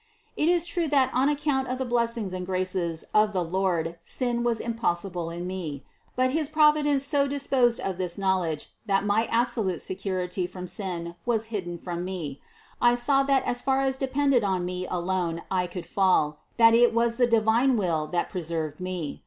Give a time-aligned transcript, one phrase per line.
[0.35, 4.41] It is true that on account of the blessings and graces of the Lord sin
[4.41, 5.83] was impossible in me.
[6.15, 11.45] But his Providence so disposed of this knowledge, that my absolute security from sin was
[11.53, 12.41] hidden to me;
[12.81, 16.73] I saw that as far as depended on me alone I could fall, and that
[16.73, 19.19] it was the divine will that preserved me.